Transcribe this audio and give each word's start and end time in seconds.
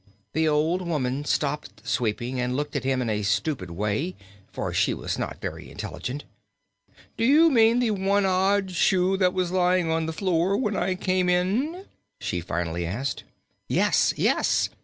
The 0.33 0.47
old 0.47 0.81
woman 0.81 1.25
stopped 1.25 1.87
sweeping 1.87 2.39
and 2.41 2.55
looked 2.57 2.75
at 2.75 2.83
him 2.83 3.03
in 3.03 3.09
a 3.11 3.21
stupid 3.21 3.69
way, 3.69 4.15
for 4.51 4.73
she 4.73 4.95
was 4.95 5.19
not 5.19 5.39
very 5.39 5.69
intelligent. 5.69 6.23
"Do 7.17 7.23
you 7.23 7.51
mean 7.51 7.77
the 7.77 7.91
one 7.91 8.25
odd 8.25 8.71
shoe 8.71 9.15
that 9.17 9.31
was 9.31 9.51
lying 9.51 9.91
on 9.91 10.07
the 10.07 10.11
floor 10.13 10.57
when 10.57 10.75
I 10.75 10.95
came 10.95 11.29
in?" 11.29 11.85
she 12.19 12.41
finally 12.41 12.83
asked. 12.83 13.25
"Yes 13.69 14.11
yes!" 14.17 14.69